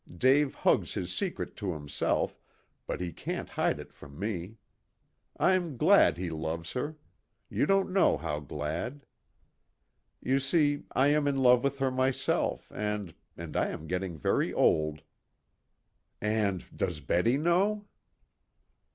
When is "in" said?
11.27-11.37